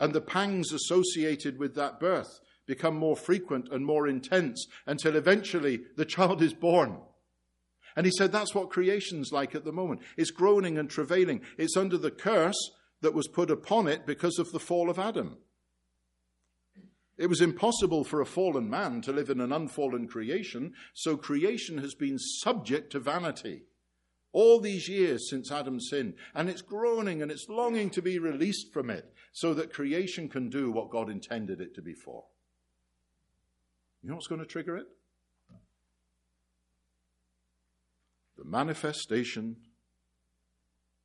[0.00, 5.82] And the pangs associated with that birth become more frequent and more intense until eventually
[5.98, 6.98] the child is born.
[7.94, 10.00] And he said that's what creation's like at the moment.
[10.16, 11.42] It's groaning and travailing.
[11.58, 12.70] It's under the curse
[13.02, 15.36] that was put upon it because of the fall of Adam.
[17.18, 21.78] It was impossible for a fallen man to live in an unfallen creation, so creation
[21.78, 23.64] has been subject to vanity
[24.32, 28.72] all these years since Adam sinned, and it's groaning and it's longing to be released
[28.72, 32.24] from it so that creation can do what God intended it to be for.
[34.02, 34.86] You know what's going to trigger it?
[38.38, 39.56] The manifestation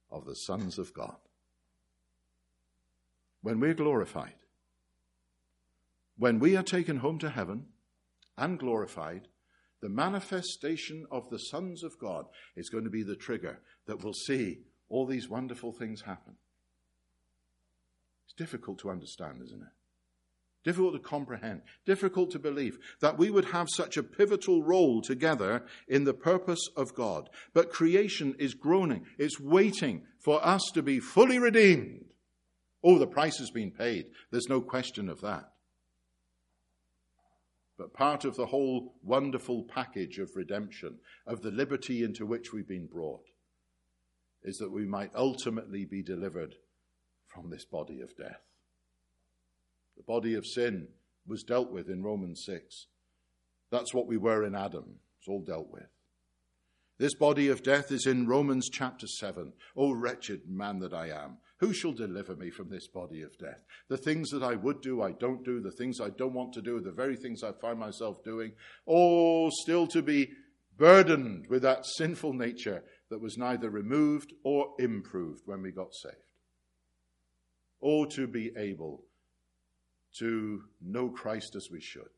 [0.10, 1.18] of the sons of God.
[3.41, 4.34] When we're glorified,
[6.18, 7.65] when we are taken home to heaven
[8.38, 9.28] and glorified,
[9.82, 14.13] the manifestation of the sons of God is going to be the trigger that will
[14.13, 14.59] see
[14.89, 16.36] all these wonderful things happen.
[18.26, 19.78] It's difficult to understand, isn't it?
[20.68, 25.63] difficult to comprehend, difficult to believe that we would have such a pivotal role together
[25.88, 27.30] in the purpose of God.
[27.53, 32.11] But creation is groaning, it's waiting for us to be fully redeemed.
[32.84, 34.07] Oh, the price has been paid.
[34.30, 35.53] There's no question of that.
[37.78, 42.67] But part of the whole wonderful package of redemption, of the liberty into which we've
[42.67, 43.25] been brought,
[44.43, 46.55] is that we might ultimately be delivered
[47.28, 48.41] from this body of death.
[49.95, 50.88] The body of sin
[51.28, 52.88] was dealt with in Romans 6.
[53.69, 54.99] That's what we were in Adam.
[55.19, 55.89] It's all dealt with.
[56.99, 59.53] This body of death is in Romans chapter 7.
[59.75, 63.63] O wretched man that I am, who shall deliver me from this body of death?
[63.87, 65.59] The things that I would do, I don't do.
[65.59, 68.53] The things I don't want to do, the very things I find myself doing.
[68.87, 70.29] Oh, still to be
[70.77, 76.15] burdened with that sinful nature that was neither removed or improved when we got saved.
[77.81, 79.03] Oh, to be able
[80.17, 82.09] to know Christ as we should.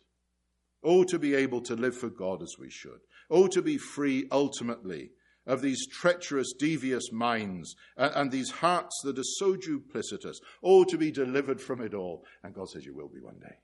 [0.83, 3.01] Oh, to be able to live for God as we should.
[3.29, 5.11] Oh, to be free ultimately
[5.45, 10.37] of these treacherous, devious minds and, and, these hearts that are so duplicitous.
[10.63, 12.23] Oh, to be delivered from it all.
[12.43, 13.57] And God says, You will be one day.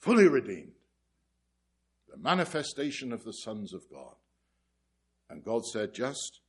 [0.00, 0.72] Fully redeemed.
[2.10, 4.14] The manifestation of the sons of God.
[5.30, 6.40] And God said, Just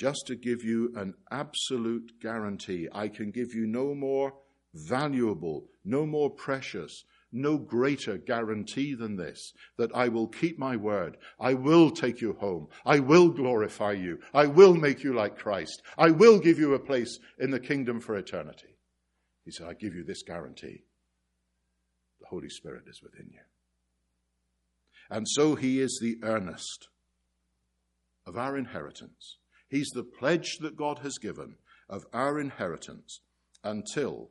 [0.00, 2.88] just to give you an absolute guarantee.
[2.90, 4.32] I can give you no more
[4.72, 11.16] valuable, no more precious, no greater guarantee than this that I will keep my word.
[11.38, 12.68] I will take you home.
[12.84, 14.18] I will glorify you.
[14.34, 15.82] I will make you like Christ.
[15.96, 18.76] I will give you a place in the kingdom for eternity.
[19.44, 20.84] He said, I give you this guarantee.
[22.20, 23.40] The Holy Spirit is within you.
[25.10, 26.88] And so he is the earnest
[28.26, 29.38] of our inheritance.
[29.68, 31.56] He's the pledge that God has given
[31.88, 33.20] of our inheritance
[33.64, 34.30] until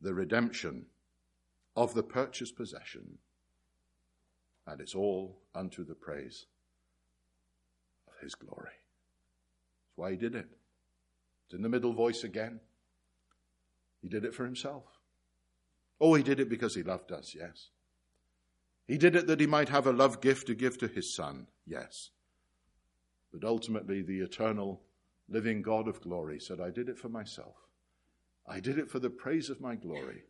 [0.00, 0.86] the redemption
[1.76, 3.18] of the purchased possession.
[4.66, 6.46] And it's all unto the praise
[8.06, 8.70] of his glory.
[9.86, 10.48] That's why he did it.
[11.46, 12.60] It's in the middle voice again.
[14.02, 14.84] He did it for himself.
[16.00, 17.70] Oh, he did it because he loved us, yes.
[18.86, 21.46] He did it that he might have a love gift to give to his son,
[21.66, 22.10] yes.
[23.32, 24.80] But ultimately, the eternal,
[25.28, 27.54] living God of glory said, I did it for myself.
[28.46, 30.24] I did it for the praise of my glory.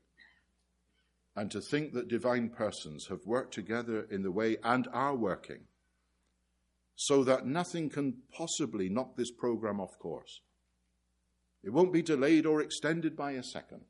[1.36, 5.66] And to think that divine persons have worked together in the way and are working
[6.96, 10.42] so that nothing can possibly knock this program off course.
[11.62, 13.82] It won't be delayed or extended by a second.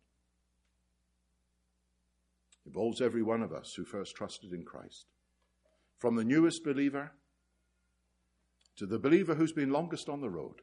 [2.65, 5.07] It involves every one of us who first trusted in Christ.
[5.99, 7.13] From the newest believer
[8.77, 10.63] to the believer who's been longest on the road.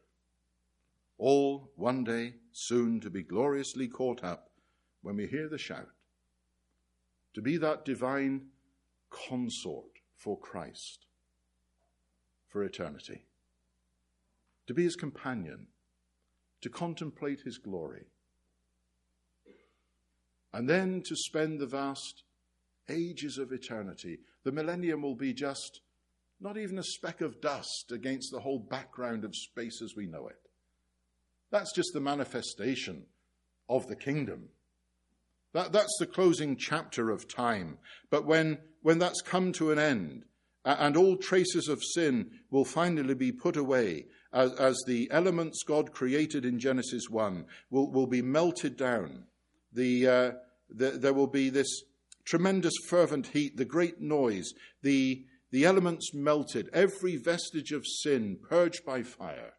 [1.18, 4.50] All one day soon to be gloriously caught up
[5.02, 5.90] when we hear the shout.
[7.38, 8.48] To be that divine
[9.12, 11.06] consort for Christ
[12.48, 13.26] for eternity.
[14.66, 15.68] To be his companion
[16.62, 18.08] to contemplate his glory,
[20.52, 22.24] and then to spend the vast
[22.90, 24.18] ages of eternity.
[24.44, 25.82] The millennium will be just
[26.42, 30.28] not even a speck of dust against the whole background of space as we know
[30.28, 30.42] it.
[31.52, 33.06] That's just the manifestation
[33.70, 34.50] of the kingdom.
[35.58, 37.80] That, that's the closing chapter of time.
[38.12, 40.26] But when, when that's come to an end,
[40.64, 45.94] and all traces of sin will finally be put away, as, as the elements God
[45.94, 49.24] created in Genesis 1 will, will be melted down.
[49.74, 50.32] The, uh,
[50.70, 51.82] the, there will be this
[52.24, 54.54] tremendous fervent heat, the great noise,
[54.84, 59.54] the, the elements melted, every vestige of sin purged by fire.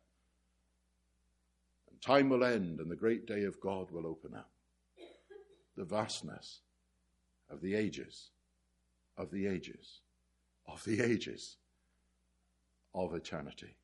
[1.90, 4.48] And time will end, and the great day of God will open up.
[5.78, 6.62] The vastness
[7.48, 8.30] of the ages,
[9.16, 10.00] of the ages,
[10.66, 11.56] of the ages,
[12.92, 13.76] of eternity.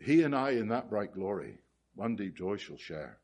[0.00, 1.58] He and I, in that bright glory,
[1.94, 3.18] one deep joy shall share.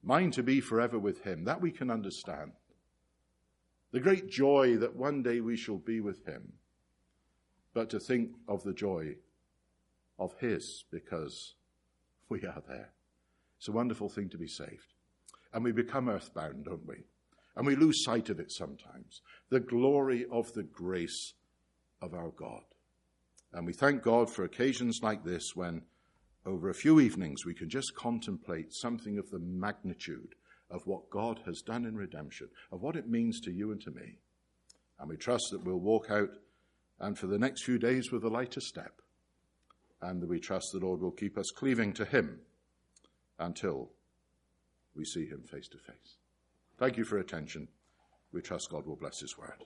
[0.00, 2.52] Mine to be forever with him, that we can understand.
[3.90, 6.52] The great joy that one day we shall be with him,
[7.74, 9.16] but to think of the joy
[10.16, 11.54] of his because
[12.40, 12.92] we are there.
[13.58, 14.94] It's a wonderful thing to be saved.
[15.52, 17.04] And we become earthbound, don't we?
[17.56, 19.20] And we lose sight of it sometimes.
[19.50, 21.34] The glory of the grace
[22.00, 22.62] of our God.
[23.52, 25.82] And we thank God for occasions like this when,
[26.46, 30.34] over a few evenings, we can just contemplate something of the magnitude
[30.70, 33.90] of what God has done in redemption, of what it means to you and to
[33.90, 34.18] me.
[35.00, 36.30] And we trust that we'll walk out
[37.00, 39.00] and for the next few days with a lighter step.
[40.02, 42.40] And we trust the Lord will keep us cleaving to Him
[43.38, 43.90] until
[44.94, 46.16] we see Him face to face.
[46.78, 47.68] Thank you for attention.
[48.32, 49.64] We trust God will bless His word.